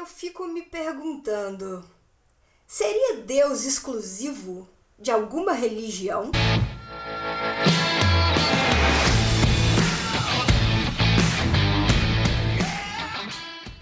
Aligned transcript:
eu 0.00 0.06
fico 0.06 0.46
me 0.46 0.62
perguntando: 0.62 1.84
seria 2.66 3.18
Deus 3.18 3.66
exclusivo 3.66 4.66
de 4.98 5.10
alguma 5.10 5.52
religião? 5.52 6.30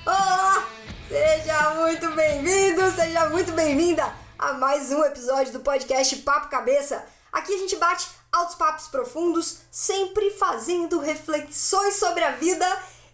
Olá! 0.04 0.69
Seja 1.09 1.75
muito 1.77 2.11
bem-vindo, 2.11 2.91
seja 2.91 3.30
muito 3.30 3.53
bem-vinda 3.53 4.12
a 4.37 4.55
mais 4.55 4.91
um 4.91 5.05
episódio 5.05 5.53
do 5.53 5.61
podcast 5.61 6.16
Papo 6.16 6.48
Cabeça. 6.48 7.07
Aqui 7.32 7.55
a 7.55 7.59
gente 7.59 7.77
bate 7.77 8.09
altos 8.32 8.57
papos 8.57 8.89
profundos, 8.89 9.61
sempre 9.71 10.32
fazendo 10.32 10.98
reflexões 10.98 11.95
sobre 11.95 12.25
a 12.25 12.32
vida 12.32 12.66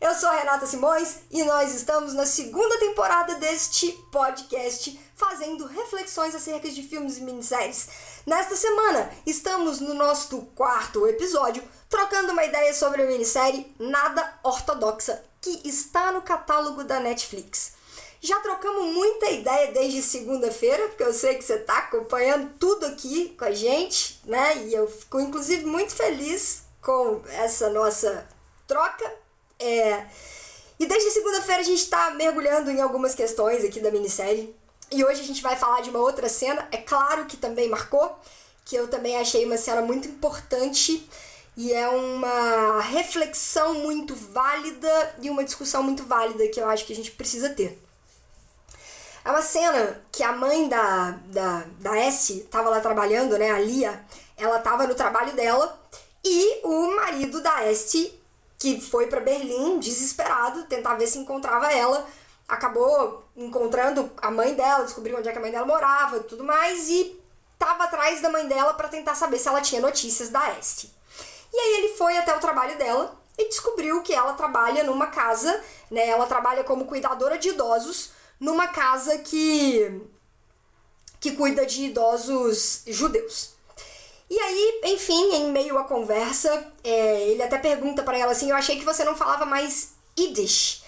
eu 0.04 0.14
sou 0.14 0.30
Renata 0.30 0.66
Simões 0.66 1.20
e 1.30 1.42
nós 1.44 1.74
estamos 1.74 2.12
na 2.12 2.26
segunda 2.26 2.78
temporada 2.78 3.36
deste 3.36 3.90
podcast 4.12 5.00
fazendo 5.16 5.66
reflexões 5.66 6.34
acerca 6.34 6.68
de 6.68 6.82
filmes 6.82 7.16
e 7.16 7.22
minisséries. 7.22 7.88
Nesta 8.26 8.54
semana, 8.54 9.10
estamos 9.24 9.80
no 9.80 9.94
nosso 9.94 10.42
quarto 10.54 11.08
episódio 11.08 11.64
trocando 11.88 12.32
uma 12.32 12.44
ideia 12.44 12.74
sobre 12.74 13.00
a 13.00 13.06
minissérie 13.06 13.74
Nada 13.78 14.38
Ortodoxa, 14.42 15.24
que 15.40 15.66
está 15.66 16.12
no 16.12 16.20
catálogo 16.20 16.84
da 16.84 17.00
Netflix. 17.00 17.72
Já 18.20 18.38
trocamos 18.40 18.94
muita 18.94 19.30
ideia 19.30 19.72
desde 19.72 20.02
segunda-feira, 20.02 20.86
porque 20.88 21.02
eu 21.02 21.14
sei 21.14 21.36
que 21.36 21.44
você 21.44 21.54
está 21.54 21.78
acompanhando 21.78 22.52
tudo 22.58 22.84
aqui 22.84 23.34
com 23.38 23.46
a 23.46 23.52
gente, 23.52 24.20
né? 24.26 24.66
E 24.66 24.74
eu 24.74 24.86
fico 24.86 25.18
inclusive 25.18 25.64
muito 25.64 25.94
feliz 25.94 26.64
com 26.82 27.22
essa 27.26 27.70
nossa 27.70 28.28
troca 28.66 29.23
é... 29.64 30.06
E 30.78 30.86
desde 30.86 31.10
segunda-feira 31.10 31.60
a 31.60 31.64
gente 31.64 31.80
está 31.80 32.10
mergulhando 32.10 32.70
em 32.70 32.80
algumas 32.80 33.14
questões 33.14 33.64
aqui 33.64 33.80
da 33.80 33.90
minissérie. 33.90 34.54
E 34.90 35.04
hoje 35.04 35.20
a 35.20 35.24
gente 35.24 35.42
vai 35.42 35.56
falar 35.56 35.80
de 35.80 35.90
uma 35.90 36.00
outra 36.00 36.28
cena, 36.28 36.68
é 36.70 36.76
claro 36.76 37.24
que 37.26 37.36
também 37.36 37.68
marcou, 37.68 38.18
que 38.64 38.76
eu 38.76 38.88
também 38.88 39.16
achei 39.16 39.44
uma 39.44 39.56
cena 39.56 39.80
muito 39.80 40.08
importante 40.08 41.08
e 41.56 41.72
é 41.72 41.88
uma 41.88 42.80
reflexão 42.80 43.74
muito 43.74 44.14
válida 44.14 45.14
e 45.22 45.30
uma 45.30 45.44
discussão 45.44 45.82
muito 45.82 46.04
válida 46.04 46.48
que 46.48 46.60
eu 46.60 46.68
acho 46.68 46.84
que 46.84 46.92
a 46.92 46.96
gente 46.96 47.12
precisa 47.12 47.50
ter. 47.50 47.80
É 49.24 49.30
uma 49.30 49.42
cena 49.42 50.04
que 50.12 50.22
a 50.22 50.32
mãe 50.32 50.68
da, 50.68 51.12
da, 51.26 51.64
da 51.80 51.96
S 51.96 52.40
estava 52.40 52.68
lá 52.68 52.80
trabalhando, 52.80 53.38
né, 53.38 53.50
a 53.50 53.58
Lia, 53.58 54.04
ela 54.36 54.58
estava 54.58 54.86
no 54.86 54.94
trabalho 54.94 55.32
dela 55.32 55.80
e 56.22 56.60
o 56.64 56.96
marido 56.96 57.40
da 57.40 57.64
S 57.64 58.12
que 58.58 58.80
foi 58.80 59.06
para 59.06 59.20
Berlim 59.20 59.78
desesperado 59.78 60.64
tentar 60.64 60.94
ver 60.94 61.06
se 61.06 61.18
encontrava 61.18 61.72
ela. 61.72 62.06
Acabou 62.46 63.24
encontrando 63.36 64.10
a 64.20 64.30
mãe 64.30 64.54
dela, 64.54 64.84
descobriu 64.84 65.18
onde 65.18 65.28
é 65.28 65.32
que 65.32 65.38
a 65.38 65.40
mãe 65.40 65.50
dela 65.50 65.66
morava 65.66 66.20
tudo 66.20 66.44
mais 66.44 66.88
e 66.88 67.18
tava 67.58 67.84
atrás 67.84 68.20
da 68.20 68.30
mãe 68.30 68.46
dela 68.46 68.74
para 68.74 68.88
tentar 68.88 69.14
saber 69.14 69.38
se 69.38 69.48
ela 69.48 69.60
tinha 69.60 69.80
notícias 69.80 70.28
da 70.28 70.58
Este. 70.58 70.92
E 71.52 71.56
aí 71.56 71.74
ele 71.84 71.96
foi 71.96 72.16
até 72.18 72.36
o 72.36 72.40
trabalho 72.40 72.76
dela 72.76 73.16
e 73.38 73.48
descobriu 73.48 74.02
que 74.02 74.12
ela 74.12 74.34
trabalha 74.34 74.84
numa 74.84 75.06
casa, 75.06 75.62
né? 75.90 76.08
Ela 76.08 76.26
trabalha 76.26 76.64
como 76.64 76.84
cuidadora 76.84 77.38
de 77.38 77.50
idosos 77.50 78.10
numa 78.38 78.68
casa 78.68 79.18
que 79.18 80.02
que 81.20 81.32
cuida 81.32 81.64
de 81.64 81.84
idosos 81.84 82.82
judeus. 82.86 83.53
E 84.28 84.38
aí, 84.38 84.80
enfim, 84.84 85.34
em 85.34 85.50
meio 85.50 85.78
à 85.78 85.84
conversa, 85.84 86.72
é, 86.82 87.28
ele 87.28 87.42
até 87.42 87.58
pergunta 87.58 88.02
para 88.02 88.18
ela 88.18 88.32
assim: 88.32 88.50
Eu 88.50 88.56
achei 88.56 88.78
que 88.78 88.84
você 88.84 89.04
não 89.04 89.16
falava 89.16 89.44
mais 89.44 89.92
Yiddish. 90.18 90.82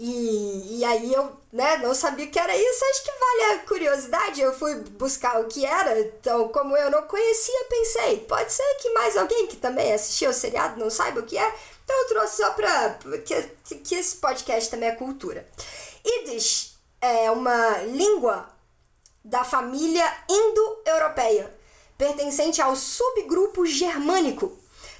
E, 0.00 0.78
e 0.78 0.84
aí 0.84 1.12
eu 1.12 1.36
né, 1.52 1.78
não 1.78 1.92
sabia 1.92 2.24
o 2.24 2.30
que 2.30 2.38
era 2.38 2.56
isso, 2.56 2.84
acho 2.84 3.02
que 3.02 3.10
vale 3.10 3.52
a 3.52 3.58
curiosidade. 3.66 4.40
Eu 4.40 4.56
fui 4.56 4.76
buscar 4.76 5.40
o 5.40 5.48
que 5.48 5.66
era, 5.66 5.98
então, 5.98 6.48
como 6.48 6.76
eu 6.76 6.90
não 6.90 7.02
conhecia, 7.02 7.66
pensei: 7.68 8.20
pode 8.20 8.52
ser 8.52 8.74
que 8.80 8.90
mais 8.90 9.16
alguém 9.16 9.46
que 9.48 9.56
também 9.56 9.92
assistiu 9.92 10.30
o 10.30 10.34
seriado 10.34 10.78
não 10.78 10.88
saiba 10.88 11.20
o 11.20 11.26
que 11.26 11.36
é. 11.36 11.54
Então 11.84 11.96
eu 12.02 12.08
trouxe 12.08 12.36
só 12.36 12.50
pra. 12.50 12.98
que, 13.24 13.76
que 13.76 13.94
esse 13.94 14.16
podcast 14.16 14.70
também 14.70 14.88
é 14.88 14.94
cultura. 14.94 15.46
Yiddish 16.06 16.76
é 17.00 17.30
uma 17.30 17.78
língua 17.78 18.48
da 19.24 19.44
família 19.44 20.04
indo-europeia 20.28 21.57
pertencente 21.98 22.62
ao 22.62 22.76
subgrupo 22.76 23.66
germânico, 23.66 24.56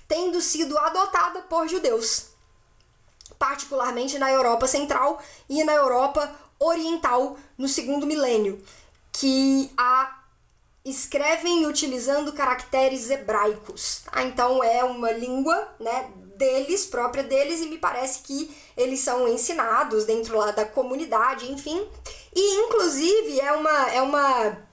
tendo 0.09 0.41
sido 0.41 0.77
adotada 0.77 1.43
por 1.43 1.69
judeus, 1.69 2.27
particularmente 3.39 4.19
na 4.19 4.31
Europa 4.31 4.67
Central 4.67 5.23
e 5.49 5.63
na 5.63 5.73
Europa 5.73 6.35
Oriental 6.59 7.39
no 7.57 7.69
segundo 7.69 8.05
milênio, 8.05 8.61
que 9.13 9.71
a 9.77 10.19
escrevem 10.85 11.67
utilizando 11.67 12.33
caracteres 12.33 13.11
hebraicos. 13.11 14.03
Tá? 14.05 14.25
Então 14.25 14.65
é 14.65 14.83
uma 14.83 15.13
língua, 15.13 15.69
né, 15.79 16.11
deles, 16.37 16.87
própria 16.87 17.23
deles, 17.23 17.61
e 17.61 17.67
me 17.67 17.79
parece 17.79 18.21
que 18.23 18.57
eles 18.77 19.01
são 19.01 19.29
ensinados 19.29 20.05
dentro 20.05 20.37
lá 20.37 20.51
da 20.51 20.65
comunidade, 20.65 21.51
enfim. 21.51 21.87
E 22.35 22.65
inclusive 22.65 23.41
é 23.41 23.53
uma 23.53 23.91
é 23.91 24.03
uma 24.03 24.68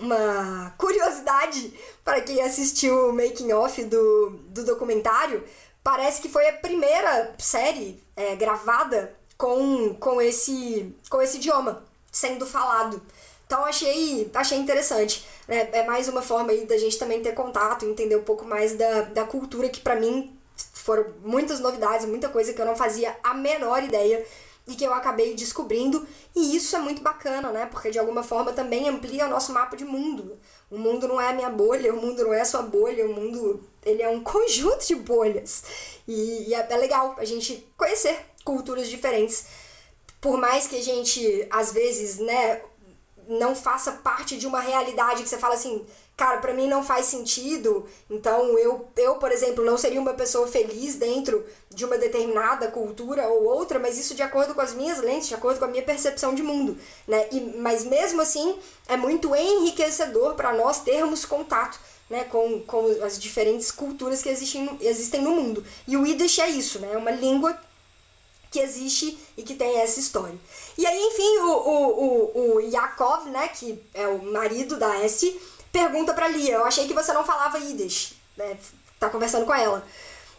uma 0.00 0.74
curiosidade 0.78 1.72
para 2.04 2.20
quem 2.20 2.40
assistiu 2.42 3.10
o 3.10 3.12
making 3.12 3.52
off 3.52 3.82
do, 3.84 4.30
do 4.48 4.64
documentário, 4.64 5.44
parece 5.82 6.20
que 6.20 6.28
foi 6.28 6.48
a 6.48 6.54
primeira 6.54 7.34
série 7.38 8.02
é, 8.16 8.34
gravada 8.36 9.14
com, 9.36 9.94
com, 9.94 10.20
esse, 10.20 10.94
com 11.08 11.20
esse 11.20 11.38
idioma 11.38 11.84
sendo 12.10 12.46
falado. 12.46 13.00
Então 13.46 13.64
achei, 13.64 14.30
achei 14.34 14.58
interessante. 14.58 15.26
Né? 15.48 15.68
É 15.72 15.84
mais 15.84 16.08
uma 16.08 16.22
forma 16.22 16.52
aí 16.52 16.66
da 16.66 16.78
gente 16.78 16.98
também 16.98 17.22
ter 17.22 17.32
contato, 17.32 17.84
entender 17.84 18.16
um 18.16 18.22
pouco 18.22 18.44
mais 18.44 18.74
da, 18.76 19.02
da 19.02 19.24
cultura 19.24 19.68
que 19.68 19.80
para 19.80 19.96
mim 19.96 20.36
foram 20.72 21.06
muitas 21.22 21.60
novidades, 21.60 22.06
muita 22.06 22.28
coisa 22.28 22.52
que 22.52 22.60
eu 22.60 22.66
não 22.66 22.76
fazia 22.76 23.16
a 23.22 23.34
menor 23.34 23.82
ideia 23.82 24.24
e 24.70 24.76
que 24.76 24.84
eu 24.84 24.94
acabei 24.94 25.34
descobrindo. 25.34 26.06
E 26.34 26.56
isso 26.56 26.76
é 26.76 26.78
muito 26.78 27.02
bacana, 27.02 27.50
né? 27.50 27.66
Porque 27.66 27.90
de 27.90 27.98
alguma 27.98 28.22
forma 28.22 28.52
também 28.52 28.88
amplia 28.88 29.26
o 29.26 29.30
nosso 29.30 29.52
mapa 29.52 29.76
de 29.76 29.84
mundo. 29.84 30.38
O 30.70 30.78
mundo 30.78 31.08
não 31.08 31.20
é 31.20 31.28
a 31.28 31.32
minha 31.32 31.50
bolha, 31.50 31.92
o 31.92 32.00
mundo 32.00 32.22
não 32.22 32.32
é 32.32 32.40
a 32.40 32.44
sua 32.44 32.62
bolha, 32.62 33.04
o 33.04 33.12
mundo 33.12 33.68
ele 33.84 34.02
é 34.02 34.08
um 34.08 34.22
conjunto 34.24 34.86
de 34.86 34.94
bolhas. 34.94 35.64
E, 36.06 36.48
e 36.48 36.54
é, 36.54 36.66
é 36.70 36.76
legal 36.76 37.16
a 37.18 37.24
gente 37.24 37.66
conhecer 37.76 38.16
culturas 38.44 38.88
diferentes. 38.88 39.46
Por 40.20 40.36
mais 40.36 40.66
que 40.66 40.76
a 40.76 40.82
gente, 40.82 41.46
às 41.50 41.72
vezes, 41.72 42.18
né, 42.18 42.62
não 43.26 43.54
faça 43.54 43.92
parte 43.92 44.36
de 44.36 44.46
uma 44.46 44.60
realidade 44.60 45.22
que 45.22 45.28
você 45.28 45.38
fala 45.38 45.54
assim, 45.54 45.84
cara, 46.20 46.36
para 46.36 46.52
mim 46.52 46.68
não 46.68 46.84
faz 46.84 47.06
sentido. 47.06 47.86
Então 48.10 48.58
eu, 48.58 48.86
eu, 48.94 49.14
por 49.14 49.32
exemplo, 49.32 49.64
não 49.64 49.78
seria 49.78 49.98
uma 49.98 50.12
pessoa 50.12 50.46
feliz 50.46 50.96
dentro 50.96 51.42
de 51.70 51.82
uma 51.82 51.96
determinada 51.96 52.68
cultura 52.68 53.26
ou 53.26 53.44
outra, 53.44 53.78
mas 53.78 53.96
isso 53.98 54.14
de 54.14 54.22
acordo 54.22 54.54
com 54.54 54.60
as 54.60 54.74
minhas 54.74 54.98
lentes, 54.98 55.28
de 55.28 55.34
acordo 55.34 55.58
com 55.58 55.64
a 55.64 55.68
minha 55.68 55.82
percepção 55.82 56.34
de 56.34 56.42
mundo, 56.42 56.76
né? 57.08 57.26
E, 57.32 57.40
mas 57.56 57.84
mesmo 57.84 58.20
assim 58.20 58.54
é 58.86 58.98
muito 58.98 59.34
enriquecedor 59.34 60.34
para 60.34 60.52
nós 60.52 60.82
termos 60.82 61.24
contato. 61.24 61.80
Né, 62.10 62.24
com, 62.24 62.60
com 62.62 62.86
as 63.04 63.16
diferentes 63.20 63.70
culturas 63.70 64.20
que 64.20 64.28
existem, 64.28 64.68
existem 64.80 65.22
no 65.22 65.30
mundo. 65.30 65.64
E 65.86 65.96
o 65.96 66.04
Yiddish 66.04 66.40
é 66.40 66.48
isso, 66.48 66.80
né? 66.80 66.90
É 66.92 66.96
uma 66.96 67.12
língua 67.12 67.56
que 68.50 68.58
existe 68.58 69.16
e 69.36 69.44
que 69.44 69.54
tem 69.54 69.78
essa 69.78 70.00
história. 70.00 70.34
E 70.76 70.84
aí, 70.84 71.00
enfim, 71.00 71.38
o, 71.38 71.52
o, 71.52 72.32
o, 72.34 72.54
o 72.56 72.60
Yakov, 72.60 73.28
né, 73.28 73.46
que 73.46 73.80
é 73.94 74.08
o 74.08 74.24
marido 74.24 74.76
da 74.76 75.04
Essie, 75.04 75.40
pergunta 75.72 76.14
pra 76.14 76.28
Lia, 76.28 76.54
eu 76.54 76.64
achei 76.64 76.86
que 76.86 76.94
você 76.94 77.12
não 77.12 77.24
falava 77.24 77.58
Yiddish, 77.58 78.14
né? 78.36 78.58
Tá 78.98 79.08
conversando 79.08 79.46
com 79.46 79.54
ela. 79.54 79.86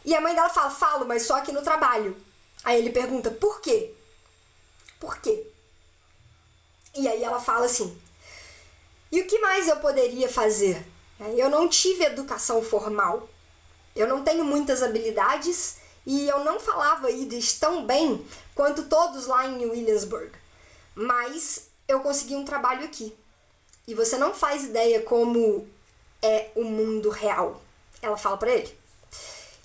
E 0.04 0.16
a 0.16 0.22
mãe 0.22 0.36
dela 0.36 0.50
fala, 0.50 0.70
falo, 0.72 1.06
mas 1.06 1.24
só 1.24 1.36
aqui 1.36 1.52
no 1.52 1.62
trabalho. 1.62 2.16
Aí 2.64 2.78
ele 2.78 2.92
pergunta, 2.92 3.32
por 3.32 3.62
quê? 3.62 3.94
Por 5.00 5.18
quê? 5.18 5.48
E 6.96 7.08
aí 7.08 7.24
ela 7.24 7.40
fala 7.40 7.66
assim, 7.66 8.00
e 9.12 9.22
o 9.22 9.28
que 9.28 9.40
mais 9.40 9.68
eu 9.68 9.78
poderia 9.78 10.30
fazer? 10.30 10.86
Eu 11.38 11.50
não 11.50 11.68
tive 11.68 12.04
educação 12.04 12.62
formal, 12.62 13.30
eu 13.96 14.08
não 14.08 14.24
tenho 14.24 14.44
muitas 14.44 14.82
habilidades 14.82 15.78
e 16.06 16.28
eu 16.28 16.44
não 16.44 16.60
falava 16.60 17.12
Yiddish 17.12 17.60
tão 17.60 17.86
bem 17.86 18.26
quanto 18.56 18.84
todos 18.84 19.28
lá 19.28 19.46
em 19.46 19.66
Williamsburg. 19.66 20.32
Mas 20.96 21.70
eu 21.88 22.02
consegui 22.02 22.36
um 22.36 22.46
trabalho 22.46 22.86
aqui 22.86 23.16
e 23.88 23.94
você 23.94 24.18
não 24.18 24.34
faz 24.34 24.64
ideia 24.64 25.02
como 25.02 25.68
é 26.22 26.50
o 26.56 26.64
mundo 26.64 27.10
real. 27.10 27.62
Ela 28.02 28.18
fala 28.18 28.38
para 28.38 28.52
ele. 28.52 28.78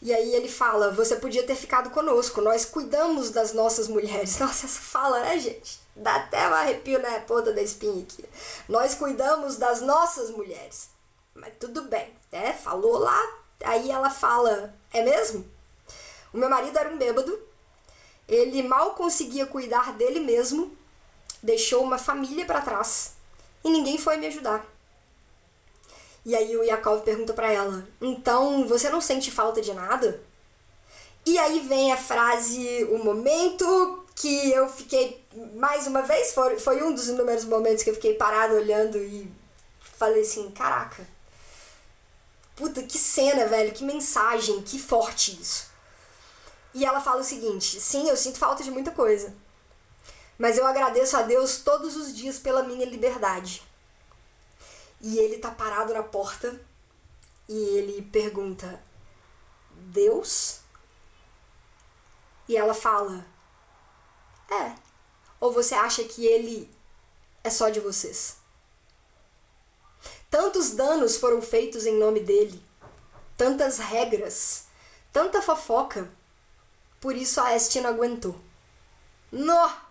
E 0.00 0.12
aí 0.12 0.34
ele 0.34 0.48
fala: 0.48 0.92
Você 0.92 1.16
podia 1.16 1.42
ter 1.42 1.54
ficado 1.54 1.90
conosco, 1.90 2.40
nós 2.40 2.64
cuidamos 2.64 3.30
das 3.30 3.52
nossas 3.52 3.88
mulheres. 3.88 4.38
Nossa, 4.40 4.66
essa 4.66 4.80
fala, 4.80 5.20
né, 5.20 5.38
gente? 5.38 5.80
Dá 5.94 6.16
até 6.16 6.48
um 6.48 6.54
arrepio 6.54 7.00
na 7.00 7.20
ponta 7.20 7.52
da 7.52 7.62
espinha 7.62 8.02
aqui. 8.02 8.24
Nós 8.68 8.94
cuidamos 8.94 9.56
das 9.56 9.80
nossas 9.80 10.30
mulheres. 10.30 10.90
Mas 11.34 11.54
tudo 11.58 11.82
bem, 11.82 12.12
né? 12.30 12.52
Falou 12.52 12.98
lá. 12.98 13.20
Aí 13.64 13.90
ela 13.90 14.10
fala: 14.10 14.74
É 14.92 15.02
mesmo? 15.02 15.46
O 16.32 16.38
meu 16.38 16.50
marido 16.50 16.78
era 16.78 16.90
um 16.90 16.98
bêbado. 16.98 17.38
Ele 18.28 18.62
mal 18.62 18.94
conseguia 18.94 19.46
cuidar 19.46 19.92
dele 19.92 20.20
mesmo 20.20 20.76
deixou 21.42 21.82
uma 21.82 21.96
família 21.96 22.44
para 22.44 22.60
trás 22.60 23.15
e 23.66 23.70
ninguém 23.70 23.98
foi 23.98 24.16
me 24.16 24.26
ajudar. 24.28 24.64
E 26.24 26.34
aí 26.34 26.56
o 26.56 26.62
Yakov 26.62 27.02
pergunta 27.02 27.34
para 27.34 27.52
ela: 27.52 27.86
"Então, 28.00 28.66
você 28.66 28.88
não 28.88 29.00
sente 29.00 29.30
falta 29.30 29.60
de 29.60 29.74
nada?" 29.74 30.22
E 31.26 31.38
aí 31.38 31.60
vem 31.60 31.92
a 31.92 31.96
frase, 31.96 32.84
o 32.84 32.98
momento 32.98 34.04
que 34.14 34.50
eu 34.52 34.68
fiquei 34.68 35.24
mais 35.56 35.86
uma 35.86 36.02
vez, 36.02 36.32
foi, 36.32 36.58
foi 36.58 36.82
um 36.82 36.94
dos 36.94 37.08
inúmeros 37.08 37.44
momentos 37.44 37.82
que 37.82 37.90
eu 37.90 37.94
fiquei 37.94 38.14
parado 38.14 38.54
olhando 38.54 38.96
e 38.96 39.30
falei 39.80 40.22
assim, 40.22 40.50
caraca. 40.52 41.06
Puta, 42.54 42.82
que 42.82 42.96
cena, 42.96 43.46
velho, 43.46 43.72
que 43.72 43.84
mensagem, 43.84 44.62
que 44.62 44.78
forte 44.78 45.38
isso. 45.38 45.66
E 46.72 46.84
ela 46.84 47.00
fala 47.00 47.20
o 47.20 47.24
seguinte: 47.24 47.80
sim, 47.80 48.08
eu 48.08 48.16
sinto 48.16 48.38
falta 48.38 48.62
de 48.62 48.70
muita 48.70 48.90
coisa. 48.92 49.34
Mas 50.38 50.58
eu 50.58 50.66
agradeço 50.66 51.16
a 51.16 51.22
Deus 51.22 51.58
todos 51.58 51.96
os 51.96 52.14
dias 52.14 52.38
pela 52.38 52.62
minha 52.62 52.84
liberdade. 52.84 53.62
E 55.00 55.18
ele 55.18 55.38
tá 55.38 55.50
parado 55.50 55.94
na 55.94 56.02
porta 56.02 56.60
e 57.48 57.54
ele 57.54 58.02
pergunta: 58.02 58.82
Deus? 59.70 60.60
E 62.48 62.56
ela 62.56 62.74
fala: 62.74 63.26
É. 64.50 64.74
Ou 65.38 65.52
você 65.52 65.74
acha 65.74 66.02
que 66.04 66.26
ele 66.26 66.70
é 67.44 67.50
só 67.50 67.68
de 67.68 67.80
vocês? 67.80 68.36
Tantos 70.30 70.70
danos 70.70 71.16
foram 71.16 71.40
feitos 71.40 71.86
em 71.86 71.96
nome 71.96 72.20
dele, 72.20 72.62
tantas 73.36 73.78
regras, 73.78 74.66
tanta 75.12 75.40
fofoca. 75.40 76.10
Por 77.00 77.14
isso 77.14 77.40
a 77.40 77.54
Este 77.54 77.80
não 77.80 77.90
aguentou. 77.90 78.34
Nó! 79.30 79.85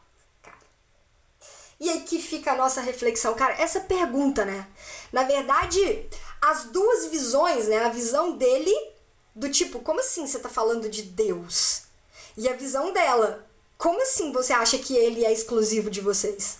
E 1.79 1.89
aqui 1.89 2.21
fica 2.21 2.53
a 2.53 2.55
nossa 2.55 2.81
reflexão. 2.81 3.33
Cara, 3.33 3.55
essa 3.61 3.81
pergunta, 3.81 4.45
né? 4.45 4.67
Na 5.11 5.23
verdade, 5.23 6.07
as 6.41 6.65
duas 6.65 7.07
visões, 7.07 7.67
né? 7.67 7.83
A 7.83 7.89
visão 7.89 8.37
dele, 8.37 8.73
do 9.35 9.49
tipo, 9.49 9.79
como 9.79 9.99
assim 9.99 10.25
você 10.25 10.39
tá 10.39 10.49
falando 10.49 10.89
de 10.89 11.01
Deus? 11.03 11.83
E 12.37 12.47
a 12.47 12.53
visão 12.53 12.93
dela, 12.93 13.45
como 13.77 14.01
assim 14.01 14.31
você 14.31 14.53
acha 14.53 14.77
que 14.77 14.95
ele 14.95 15.25
é 15.25 15.31
exclusivo 15.31 15.89
de 15.89 16.01
vocês? 16.01 16.59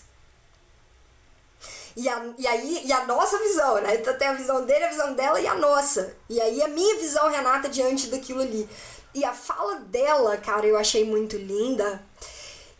E, 1.96 2.06
a, 2.10 2.34
e 2.36 2.46
aí, 2.46 2.82
e 2.84 2.92
a 2.92 3.06
nossa 3.06 3.38
visão, 3.38 3.80
né? 3.80 3.94
Então 3.94 4.16
tem 4.18 4.28
a 4.28 4.34
visão 4.34 4.66
dele, 4.66 4.84
a 4.84 4.90
visão 4.90 5.14
dela 5.14 5.40
e 5.40 5.46
a 5.46 5.54
nossa. 5.54 6.14
E 6.28 6.38
aí 6.38 6.62
a 6.62 6.68
minha 6.68 6.98
visão, 6.98 7.30
Renata, 7.30 7.70
diante 7.70 8.08
daquilo 8.08 8.42
ali. 8.42 8.68
E 9.14 9.24
a 9.24 9.32
fala 9.32 9.76
dela, 9.76 10.36
cara, 10.36 10.66
eu 10.66 10.76
achei 10.76 11.04
muito 11.04 11.38
linda. 11.38 12.04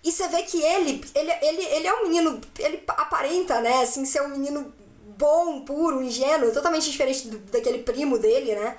E 0.06 0.12
você 0.12 0.29
vê 0.29 0.44
que 0.44 0.62
ele, 0.62 1.05
ele, 1.17 1.32
ele, 1.43 1.64
ele 1.64 1.87
é 1.88 1.93
um 1.93 2.05
menino, 2.05 2.41
ele 2.61 2.81
aparenta, 2.87 3.61
né, 3.61 3.82
assim, 3.82 4.05
ser 4.05 4.23
um 4.23 4.29
menino 4.29 4.73
bom, 5.19 5.62
puro, 5.62 6.00
ingênuo, 6.00 6.53
totalmente 6.53 6.88
diferente 6.88 7.26
do, 7.26 7.38
daquele 7.50 7.82
primo 7.82 8.17
dele, 8.17 8.55
né? 8.55 8.79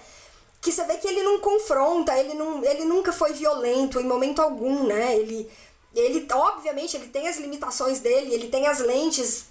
Que 0.62 0.72
você 0.72 0.86
vê 0.86 0.96
que 0.96 1.06
ele 1.06 1.22
não 1.24 1.42
confronta, 1.42 2.18
ele, 2.18 2.34
não, 2.34 2.64
ele 2.64 2.86
nunca 2.86 3.12
foi 3.12 3.34
violento 3.34 4.00
em 4.00 4.06
momento 4.06 4.42
algum, 4.42 4.86
né? 4.86 5.18
Ele, 5.18 5.52
ele, 5.94 6.26
obviamente, 6.32 6.96
ele 6.96 7.08
tem 7.08 7.28
as 7.28 7.36
limitações 7.36 8.00
dele, 8.00 8.34
ele 8.34 8.48
tem 8.48 8.66
as 8.66 8.80
lentes 8.80 9.48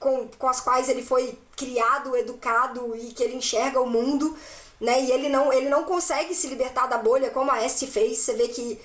com, 0.00 0.26
com 0.36 0.48
as 0.48 0.60
quais 0.60 0.88
ele 0.88 1.04
foi 1.04 1.38
criado, 1.56 2.16
educado 2.16 2.96
e 2.96 3.12
que 3.12 3.22
ele 3.22 3.36
enxerga 3.36 3.80
o 3.80 3.88
mundo, 3.88 4.36
né? 4.80 5.00
E 5.00 5.12
ele 5.12 5.28
não, 5.28 5.52
ele 5.52 5.68
não 5.68 5.84
consegue 5.84 6.34
se 6.34 6.48
libertar 6.48 6.88
da 6.88 6.98
bolha 6.98 7.30
como 7.30 7.52
a 7.52 7.64
Este 7.64 7.86
fez. 7.86 8.18
Você 8.18 8.34
vê 8.34 8.48
que 8.48 8.80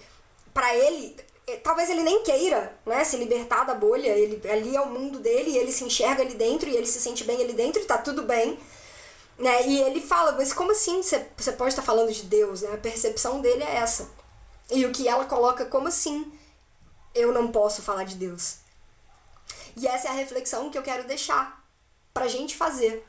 para 0.54 0.74
ele, 0.74 1.18
talvez 1.64 1.90
ele 1.90 2.04
nem 2.04 2.24
queira, 2.24 2.76
né, 2.86 3.04
se 3.04 3.18
libertar 3.18 3.64
da 3.64 3.76
bolha. 3.76 4.10
Ele 4.10 4.42
ali 4.50 4.76
é 4.76 4.82
o 4.82 4.90
mundo 4.90 5.20
dele, 5.20 5.52
e 5.52 5.58
ele 5.58 5.72
se 5.72 5.84
enxerga 5.84 6.24
ali 6.24 6.36
dentro 6.36 6.70
e 6.70 6.76
ele 6.76 6.86
se 6.86 7.00
sente 7.00 7.24
bem 7.24 7.42
ali 7.42 7.54
dentro 7.54 7.82
e 7.82 7.86
tá 7.86 7.98
tudo 7.98 8.24
bem. 8.24 8.60
Né? 9.38 9.68
E 9.68 9.82
ele 9.82 10.02
fala, 10.02 10.32
mas 10.32 10.54
como 10.54 10.72
assim 10.72 11.04
você, 11.04 11.26
você 11.36 11.52
pode 11.52 11.72
estar 11.72 11.82
falando 11.82 12.12
de 12.12 12.24
Deus? 12.24 12.62
Né? 12.62 12.74
A 12.74 12.78
percepção 12.78 13.42
dele 13.42 13.64
é 13.64 13.76
essa. 13.76 14.10
E 14.72 14.86
o 14.86 14.92
que 14.92 15.08
ela 15.08 15.26
coloca, 15.26 15.66
como 15.66 15.88
assim 15.88 16.32
eu 17.14 17.32
não 17.32 17.52
posso 17.52 17.82
falar 17.82 18.06
de 18.06 18.16
Deus? 18.16 18.58
E 19.78 19.88
essa 19.88 20.08
é 20.08 20.12
a 20.12 20.16
reflexão 20.16 20.70
que 20.70 20.78
eu 20.78 20.84
quero 20.84 21.04
deixar 21.04 21.64
pra 22.14 22.28
gente 22.28 22.56
fazer. 22.56 23.06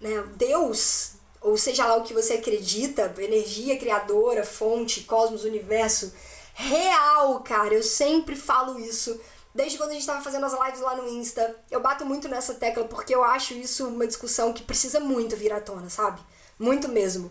Né? 0.00 0.22
Deus, 0.36 1.12
ou 1.40 1.56
seja 1.56 1.86
lá 1.86 1.96
o 1.96 2.02
que 2.02 2.12
você 2.12 2.34
acredita, 2.34 3.14
energia 3.18 3.78
criadora, 3.78 4.44
fonte, 4.44 5.04
cosmos, 5.04 5.44
universo, 5.44 6.12
real, 6.56 7.40
cara, 7.40 7.74
eu 7.74 7.82
sempre 7.82 8.34
falo 8.34 8.80
isso. 8.80 9.20
Desde 9.54 9.76
quando 9.76 9.90
a 9.90 9.92
gente 9.92 10.02
estava 10.02 10.22
fazendo 10.22 10.46
as 10.46 10.52
lives 10.52 10.80
lá 10.80 10.96
no 10.96 11.06
Insta, 11.08 11.54
eu 11.70 11.80
bato 11.80 12.04
muito 12.04 12.28
nessa 12.28 12.54
tecla 12.54 12.84
porque 12.84 13.14
eu 13.14 13.22
acho 13.22 13.54
isso 13.54 13.86
uma 13.88 14.06
discussão 14.06 14.52
que 14.52 14.62
precisa 14.62 14.98
muito 14.98 15.36
vir 15.36 15.52
à 15.52 15.60
tona, 15.60 15.88
sabe? 15.90 16.20
Muito 16.58 16.88
mesmo. 16.88 17.30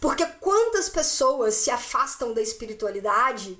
Porque 0.00 0.24
quantas 0.40 0.88
pessoas 0.88 1.54
se 1.54 1.70
afastam 1.70 2.32
da 2.32 2.40
espiritualidade 2.40 3.58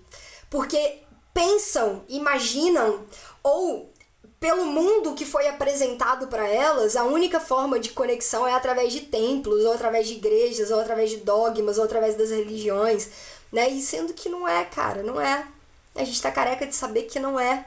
porque 0.48 1.02
pensam, 1.34 2.04
imaginam 2.08 3.04
ou 3.42 3.92
pelo 4.40 4.64
mundo 4.64 5.14
que 5.14 5.26
foi 5.26 5.46
apresentado 5.46 6.26
para 6.28 6.48
elas, 6.48 6.96
a 6.96 7.04
única 7.04 7.38
forma 7.38 7.78
de 7.78 7.90
conexão 7.90 8.48
é 8.48 8.54
através 8.54 8.90
de 8.90 9.02
templos, 9.02 9.66
ou 9.66 9.72
através 9.74 10.08
de 10.08 10.14
igrejas, 10.14 10.70
ou 10.70 10.80
através 10.80 11.10
de 11.10 11.18
dogmas, 11.18 11.76
ou 11.76 11.84
através 11.84 12.16
das 12.16 12.30
religiões, 12.30 13.10
né? 13.52 13.68
E 13.68 13.80
sendo 13.80 14.14
que 14.14 14.28
não 14.28 14.46
é, 14.46 14.64
cara, 14.64 15.02
não 15.02 15.20
é. 15.20 15.46
A 15.94 16.04
gente 16.04 16.22
tá 16.22 16.30
careca 16.30 16.66
de 16.66 16.74
saber 16.74 17.02
que 17.02 17.18
não 17.18 17.38
é. 17.38 17.66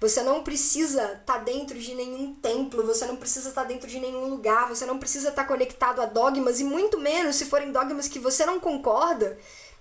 Você 0.00 0.22
não 0.22 0.42
precisa 0.42 1.02
estar 1.02 1.34
tá 1.34 1.38
dentro 1.38 1.78
de 1.78 1.94
nenhum 1.94 2.34
templo, 2.34 2.86
você 2.86 3.04
não 3.04 3.16
precisa 3.16 3.50
estar 3.50 3.62
tá 3.62 3.68
dentro 3.68 3.86
de 3.86 4.00
nenhum 4.00 4.28
lugar, 4.30 4.68
você 4.68 4.86
não 4.86 4.98
precisa 4.98 5.28
estar 5.28 5.42
tá 5.42 5.48
conectado 5.48 6.00
a 6.00 6.06
dogmas, 6.06 6.58
e 6.58 6.64
muito 6.64 6.98
menos 6.98 7.36
se 7.36 7.44
forem 7.44 7.70
dogmas 7.70 8.08
que 8.08 8.18
você 8.18 8.46
não 8.46 8.58
concorda, 8.58 9.38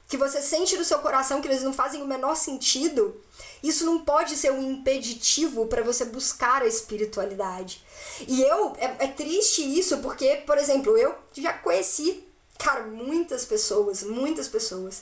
que 0.09 0.17
você 0.17 0.41
sente 0.41 0.75
no 0.75 0.83
seu 0.83 0.99
coração 0.99 1.39
que 1.39 1.47
eles 1.47 1.63
não 1.63 1.71
fazem 1.71 2.01
o 2.01 2.07
menor 2.07 2.35
sentido 2.35 3.15
isso 3.61 3.85
não 3.85 3.99
pode 3.99 4.35
ser 4.35 4.51
um 4.51 4.61
impeditivo 4.61 5.65
para 5.67 5.83
você 5.83 6.05
buscar 6.05 6.61
a 6.61 6.67
espiritualidade. 6.67 7.83
E 8.27 8.41
eu, 8.41 8.73
é, 8.77 9.05
é 9.05 9.07
triste 9.07 9.61
isso, 9.61 9.97
porque, 9.99 10.37
por 10.45 10.57
exemplo, 10.57 10.97
eu 10.97 11.15
já 11.33 11.53
conheci, 11.53 12.23
cara, 12.59 12.83
muitas 12.83 13.43
pessoas, 13.45 14.03
muitas 14.03 14.47
pessoas 14.47 15.01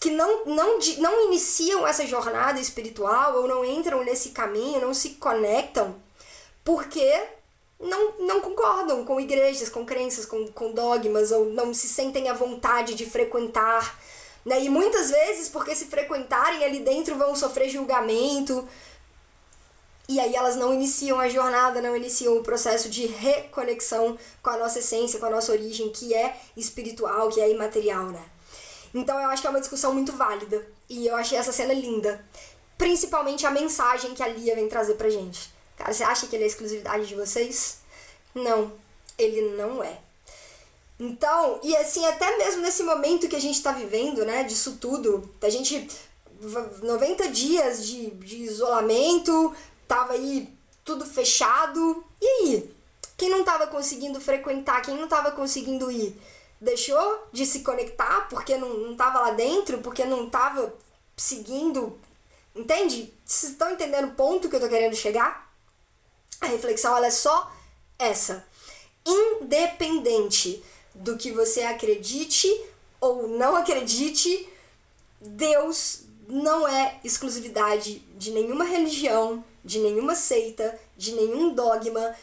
que 0.00 0.10
não, 0.10 0.44
não, 0.44 0.78
não 0.98 1.26
iniciam 1.28 1.86
essa 1.86 2.04
jornada 2.04 2.58
espiritual 2.58 3.36
ou 3.36 3.46
não 3.46 3.64
entram 3.64 4.02
nesse 4.02 4.30
caminho, 4.30 4.80
não 4.80 4.92
se 4.92 5.10
conectam, 5.10 5.94
porque 6.64 7.28
não, 7.78 8.18
não 8.18 8.40
concordam 8.40 9.04
com 9.04 9.20
igrejas, 9.20 9.68
com 9.68 9.86
crenças, 9.86 10.26
com, 10.26 10.48
com 10.48 10.72
dogmas, 10.72 11.30
ou 11.30 11.46
não 11.46 11.72
se 11.72 11.86
sentem 11.86 12.28
à 12.28 12.34
vontade 12.34 12.94
de 12.94 13.06
frequentar 13.06 13.96
né? 14.46 14.62
E 14.62 14.68
muitas 14.68 15.10
vezes, 15.10 15.48
porque 15.48 15.74
se 15.74 15.86
frequentarem 15.86 16.64
ali 16.64 16.78
dentro, 16.78 17.16
vão 17.16 17.34
sofrer 17.34 17.68
julgamento. 17.68 18.66
E 20.08 20.20
aí 20.20 20.36
elas 20.36 20.54
não 20.54 20.72
iniciam 20.72 21.18
a 21.18 21.28
jornada, 21.28 21.82
não 21.82 21.96
iniciam 21.96 22.36
o 22.36 22.42
processo 22.42 22.88
de 22.88 23.06
reconexão 23.06 24.16
com 24.40 24.50
a 24.50 24.56
nossa 24.56 24.78
essência, 24.78 25.18
com 25.18 25.26
a 25.26 25.30
nossa 25.30 25.50
origem, 25.50 25.90
que 25.90 26.14
é 26.14 26.36
espiritual, 26.56 27.28
que 27.28 27.40
é 27.40 27.50
imaterial, 27.50 28.06
né? 28.06 28.24
Então 28.94 29.20
eu 29.20 29.28
acho 29.28 29.42
que 29.42 29.48
é 29.48 29.50
uma 29.50 29.60
discussão 29.60 29.92
muito 29.92 30.12
válida. 30.12 30.64
E 30.88 31.06
eu 31.06 31.16
achei 31.16 31.36
essa 31.36 31.52
cena 31.52 31.74
linda. 31.74 32.24
Principalmente 32.78 33.44
a 33.44 33.50
mensagem 33.50 34.14
que 34.14 34.22
a 34.22 34.28
Lia 34.28 34.54
vem 34.54 34.68
trazer 34.68 34.94
pra 34.94 35.10
gente. 35.10 35.52
Cara, 35.76 35.92
você 35.92 36.04
acha 36.04 36.26
que 36.26 36.36
ele 36.36 36.44
é 36.44 36.46
exclusividade 36.46 37.06
de 37.06 37.14
vocês? 37.14 37.78
Não, 38.34 38.72
ele 39.18 39.56
não 39.56 39.82
é. 39.82 39.98
Então, 40.98 41.60
e 41.62 41.76
assim, 41.76 42.06
até 42.06 42.36
mesmo 42.38 42.62
nesse 42.62 42.82
momento 42.82 43.28
que 43.28 43.36
a 43.36 43.40
gente 43.40 43.56
está 43.56 43.72
vivendo, 43.72 44.24
né, 44.24 44.44
disso 44.44 44.78
tudo, 44.80 45.30
a 45.42 45.50
gente 45.50 45.88
90 46.82 47.28
dias 47.28 47.86
de, 47.86 48.10
de 48.10 48.36
isolamento, 48.42 49.54
tava 49.86 50.14
aí 50.14 50.52
tudo 50.84 51.04
fechado. 51.04 52.04
E 52.20 52.26
aí? 52.26 52.76
Quem 53.16 53.30
não 53.30 53.44
tava 53.44 53.66
conseguindo 53.66 54.20
frequentar, 54.20 54.82
quem 54.82 54.94
não 54.94 55.08
tava 55.08 55.30
conseguindo 55.32 55.90
ir, 55.90 56.20
deixou 56.60 57.28
de 57.32 57.46
se 57.46 57.60
conectar 57.60 58.28
porque 58.28 58.56
não, 58.56 58.68
não 58.74 58.96
tava 58.96 59.20
lá 59.20 59.30
dentro, 59.30 59.78
porque 59.78 60.04
não 60.04 60.28
tava 60.28 60.74
seguindo. 61.16 61.98
Entende? 62.54 63.12
Vocês 63.24 63.52
estão 63.52 63.70
entendendo 63.70 64.08
o 64.08 64.14
ponto 64.14 64.48
que 64.48 64.56
eu 64.56 64.60
tô 64.60 64.68
querendo 64.68 64.94
chegar? 64.94 65.50
A 66.40 66.46
reflexão 66.46 66.96
ela 66.96 67.06
é 67.06 67.10
só 67.10 67.50
essa. 67.98 68.46
Independente 69.06 70.62
do 70.94 71.16
que 71.16 71.32
você 71.32 71.62
acredite 71.62 72.48
ou 73.00 73.28
não 73.28 73.56
acredite, 73.56 74.48
Deus 75.20 76.02
não 76.28 76.66
é 76.66 76.98
exclusividade 77.04 78.00
de 78.16 78.30
nenhuma 78.32 78.64
religião, 78.64 79.44
de 79.66 79.80
nenhuma 79.80 80.14
seita, 80.14 80.78
de 80.96 81.12
nenhum 81.12 81.52
dogma. 81.52 82.14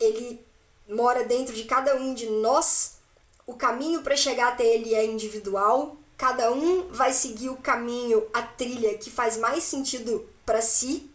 Ele 0.00 0.44
mora 0.88 1.22
dentro 1.22 1.54
de 1.54 1.64
cada 1.64 1.94
um 1.96 2.14
de 2.14 2.26
nós. 2.26 2.96
O 3.46 3.54
caminho 3.54 4.02
para 4.02 4.16
chegar 4.16 4.48
até 4.48 4.64
ele 4.64 4.94
é 4.94 5.04
individual. 5.04 5.96
Cada 6.16 6.50
um 6.50 6.88
vai 6.88 7.12
seguir 7.12 7.50
o 7.50 7.56
caminho, 7.56 8.26
a 8.32 8.42
trilha 8.42 8.96
que 8.98 9.10
faz 9.10 9.36
mais 9.36 9.62
sentido 9.62 10.28
para 10.44 10.60
si. 10.62 11.08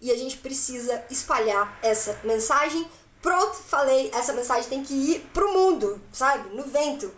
e 0.00 0.10
a 0.10 0.16
gente 0.16 0.38
precisa 0.38 1.04
espalhar 1.10 1.78
essa 1.82 2.18
mensagem. 2.24 2.88
Pronto, 3.20 3.54
falei, 3.54 4.10
essa 4.14 4.32
mensagem 4.32 4.70
tem 4.70 4.82
que 4.82 4.94
ir 4.94 5.20
pro 5.34 5.52
mundo, 5.52 6.00
sabe? 6.10 6.56
No 6.56 6.64
vento. 6.64 7.12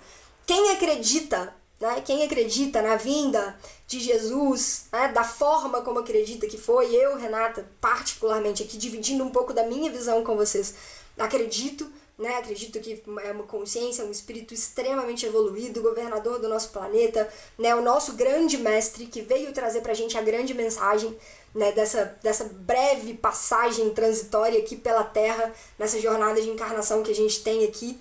Quem 0.44 0.70
acredita, 0.72 1.54
né? 1.82 2.00
Quem 2.00 2.22
acredita 2.22 2.80
na 2.80 2.94
vinda 2.94 3.58
de 3.88 3.98
Jesus, 3.98 4.84
né? 4.92 5.08
da 5.08 5.24
forma 5.24 5.82
como 5.82 5.98
acredita 5.98 6.46
que 6.46 6.56
foi, 6.56 6.94
eu, 6.94 7.16
Renata, 7.16 7.68
particularmente 7.80 8.62
aqui, 8.62 8.78
dividindo 8.78 9.24
um 9.24 9.30
pouco 9.30 9.52
da 9.52 9.66
minha 9.66 9.90
visão 9.90 10.22
com 10.22 10.36
vocês, 10.36 10.74
acredito 11.18 11.90
né? 12.18 12.36
Acredito 12.36 12.78
que 12.78 13.02
é 13.24 13.32
uma 13.32 13.42
consciência, 13.44 14.04
um 14.04 14.10
espírito 14.10 14.54
extremamente 14.54 15.26
evoluído, 15.26 15.82
governador 15.82 16.38
do 16.38 16.48
nosso 16.48 16.68
planeta, 16.68 17.28
né? 17.58 17.74
O 17.74 17.80
nosso 17.80 18.12
grande 18.12 18.58
mestre 18.58 19.06
que 19.06 19.22
veio 19.22 19.52
trazer 19.52 19.80
pra 19.80 19.94
gente 19.94 20.16
a 20.16 20.22
grande 20.22 20.54
mensagem, 20.54 21.16
né? 21.52 21.72
Dessa, 21.72 22.16
dessa 22.22 22.44
breve 22.44 23.14
passagem 23.14 23.90
transitória 23.90 24.60
aqui 24.60 24.76
pela 24.76 25.02
Terra, 25.02 25.52
nessa 25.78 25.98
jornada 25.98 26.40
de 26.40 26.48
encarnação 26.48 27.02
que 27.02 27.10
a 27.10 27.14
gente 27.14 27.42
tem 27.42 27.64
aqui. 27.64 27.98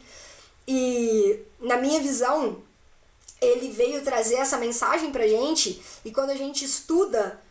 E 0.67 1.39
na 1.59 1.77
minha 1.77 1.99
visão, 1.99 2.61
ele 3.41 3.69
veio 3.69 4.03
trazer 4.03 4.35
essa 4.35 4.57
mensagem 4.57 5.11
pra 5.11 5.27
gente, 5.27 5.81
e 6.05 6.11
quando 6.11 6.29
a 6.29 6.35
gente 6.35 6.63
estuda 6.63 7.41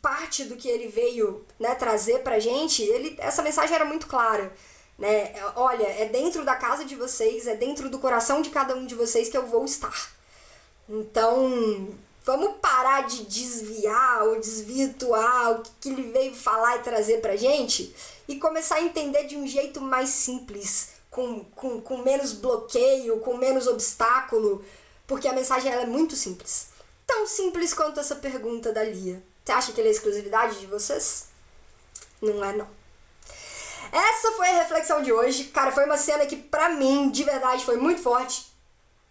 parte 0.00 0.44
do 0.44 0.56
que 0.56 0.68
ele 0.68 0.86
veio 0.86 1.44
né, 1.58 1.74
trazer 1.74 2.20
pra 2.20 2.38
gente, 2.38 2.82
ele, 2.82 3.16
essa 3.18 3.42
mensagem 3.42 3.74
era 3.74 3.84
muito 3.84 4.06
clara 4.06 4.52
né? 4.98 5.32
Olha, 5.54 5.84
é 5.84 6.06
dentro 6.06 6.44
da 6.44 6.56
casa 6.56 6.84
de 6.84 6.96
vocês, 6.96 7.46
é 7.46 7.54
dentro 7.54 7.88
do 7.90 7.98
coração 7.98 8.40
de 8.40 8.50
cada 8.50 8.74
um 8.74 8.86
de 8.86 8.94
vocês 8.94 9.28
que 9.28 9.36
eu 9.36 9.46
vou 9.46 9.64
estar. 9.64 10.10
Então, 10.88 11.88
vamos 12.24 12.56
parar 12.60 13.06
de 13.06 13.24
desviar 13.24 14.26
ou 14.26 14.40
desvirtuar 14.40 15.52
o 15.52 15.62
que 15.80 15.88
ele 15.88 16.10
veio 16.10 16.34
falar 16.34 16.76
e 16.76 16.82
trazer 16.82 17.20
pra 17.20 17.36
gente 17.36 17.94
e 18.26 18.36
começar 18.38 18.76
a 18.76 18.82
entender 18.82 19.24
de 19.24 19.36
um 19.36 19.46
jeito 19.46 19.80
mais 19.80 20.08
simples, 20.08 20.90
com, 21.10 21.44
com, 21.54 21.80
com 21.80 21.98
menos 21.98 22.32
bloqueio, 22.32 23.20
com 23.20 23.36
menos 23.36 23.66
obstáculo, 23.66 24.64
porque 25.06 25.28
a 25.28 25.32
mensagem 25.32 25.72
ela 25.72 25.82
é 25.82 25.86
muito 25.86 26.16
simples. 26.16 26.68
Tão 27.06 27.26
simples 27.26 27.72
quanto 27.72 28.00
essa 28.00 28.16
pergunta 28.16 28.72
da 28.72 28.82
Lia. 28.82 29.22
Você 29.44 29.52
acha 29.52 29.72
que 29.72 29.80
ele 29.80 29.88
é 29.88 29.92
exclusividade 29.92 30.58
de 30.58 30.66
vocês? 30.66 31.26
Não 32.20 32.44
é 32.44 32.52
não. 32.52 32.68
Essa 33.92 34.32
foi 34.32 34.48
a 34.48 34.58
reflexão 34.58 35.02
de 35.02 35.12
hoje. 35.12 35.44
Cara, 35.44 35.70
foi 35.70 35.84
uma 35.84 35.96
cena 35.96 36.26
que 36.26 36.36
pra 36.36 36.70
mim, 36.70 37.10
de 37.10 37.22
verdade, 37.22 37.64
foi 37.64 37.76
muito 37.76 38.02
forte. 38.02 38.46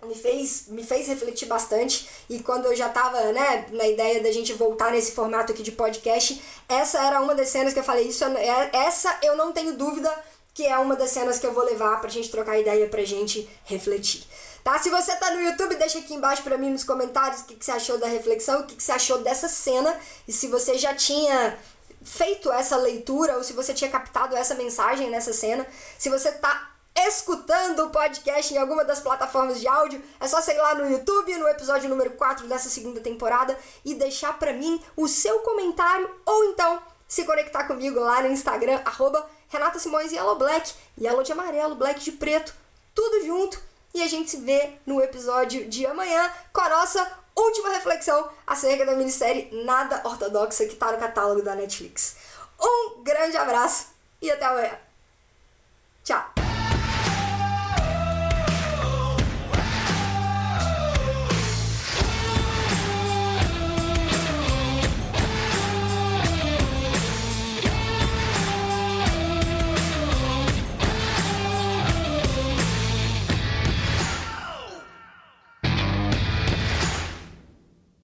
Me 0.03 0.13
fez, 0.13 0.67
me 0.67 0.83
fez 0.83 1.07
refletir 1.07 1.47
bastante. 1.47 2.07
E 2.29 2.39
quando 2.39 2.65
eu 2.65 2.75
já 2.75 2.89
tava, 2.89 3.31
né, 3.31 3.65
na 3.71 3.87
ideia 3.87 4.21
da 4.21 4.31
gente 4.31 4.53
voltar 4.53 4.91
nesse 4.91 5.13
formato 5.13 5.53
aqui 5.53 5.63
de 5.63 5.71
podcast, 5.71 6.41
essa 6.67 7.01
era 7.01 7.21
uma 7.21 7.33
das 7.33 7.49
cenas 7.49 7.73
que 7.73 7.79
eu 7.79 7.83
falei, 7.83 8.07
isso 8.07 8.23
é, 8.23 8.69
essa 8.73 9.17
eu 9.23 9.35
não 9.35 9.51
tenho 9.51 9.75
dúvida 9.75 10.13
que 10.55 10.65
é 10.65 10.77
uma 10.79 10.95
das 10.95 11.09
cenas 11.09 11.37
que 11.37 11.45
eu 11.45 11.53
vou 11.53 11.65
levar 11.65 11.99
pra 11.99 12.09
gente 12.09 12.31
trocar 12.31 12.57
ideia, 12.57 12.87
pra 12.87 13.03
gente 13.03 13.47
refletir. 13.65 14.25
Tá? 14.63 14.79
Se 14.79 14.89
você 14.89 15.13
tá 15.17 15.29
no 15.31 15.41
YouTube, 15.41 15.75
deixa 15.75 15.99
aqui 15.99 16.13
embaixo 16.13 16.41
pra 16.43 16.57
mim 16.57 16.71
nos 16.71 16.85
comentários 16.85 17.41
o 17.41 17.43
que, 17.43 17.55
que 17.55 17.65
você 17.65 17.71
achou 17.71 17.97
da 17.97 18.07
reflexão, 18.07 18.61
o 18.61 18.65
que, 18.65 18.73
que 18.73 18.83
você 18.83 18.93
achou 18.93 19.17
dessa 19.17 19.49
cena. 19.49 19.93
E 20.25 20.31
se 20.31 20.47
você 20.47 20.77
já 20.77 20.95
tinha 20.95 21.59
feito 22.01 22.49
essa 22.51 22.77
leitura 22.77 23.35
ou 23.35 23.43
se 23.43 23.51
você 23.51 23.73
tinha 23.73 23.91
captado 23.91 24.33
essa 24.33 24.55
mensagem 24.55 25.09
nessa 25.09 25.33
cena. 25.33 25.67
Se 25.97 26.09
você 26.09 26.31
tá 26.31 26.71
escutando 26.95 27.87
o 27.87 27.89
podcast 27.89 28.53
em 28.53 28.57
alguma 28.57 28.85
das 28.85 29.01
plataformas 29.01 29.59
de 29.59 29.67
áudio, 29.67 30.01
é 30.21 30.27
só 30.27 30.39
sair 30.39 30.57
lá 30.57 30.75
no 30.75 30.89
YouTube, 30.89 31.35
no 31.35 31.49
episódio 31.49 31.89
número 31.89 32.11
4 32.11 32.47
dessa 32.47 32.69
segunda 32.69 33.01
temporada 33.01 33.57
e 33.83 33.93
deixar 33.93 34.39
para 34.39 34.53
mim 34.53 34.81
o 34.95 35.05
seu 35.05 35.39
comentário 35.39 36.09
ou 36.25 36.45
então 36.45 36.81
se 37.07 37.25
conectar 37.25 37.65
comigo 37.65 37.99
lá 37.99 38.21
no 38.21 38.31
Instagram, 38.31 38.81
arroba 38.85 39.29
Renata 39.49 39.79
Simões 39.79 40.11
Yellow 40.11 40.37
Black, 40.37 40.73
Yellow 40.99 41.23
de 41.23 41.31
amarelo, 41.31 41.75
Black 41.75 41.99
de 41.99 42.11
preto, 42.11 42.53
tudo 42.93 43.25
junto. 43.25 43.59
E 43.93 44.03
a 44.03 44.07
gente 44.07 44.29
se 44.29 44.37
vê 44.37 44.73
no 44.85 45.01
episódio 45.01 45.69
de 45.69 45.85
amanhã 45.85 46.29
com 46.51 46.61
a 46.61 46.69
nossa 46.69 47.19
última 47.35 47.69
reflexão 47.69 48.29
acerca 48.45 48.85
da 48.85 48.93
minissérie 48.93 49.49
Nada 49.63 50.01
Ortodoxa 50.03 50.65
que 50.65 50.73
está 50.73 50.91
no 50.91 50.97
catálogo 50.97 51.41
da 51.41 51.55
Netflix. 51.55 52.15
Um 52.59 53.03
grande 53.03 53.37
abraço 53.37 53.87
e 54.21 54.31
até 54.31 54.45
amanhã. 54.45 54.84